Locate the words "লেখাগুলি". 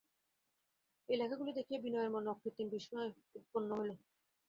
1.17-1.51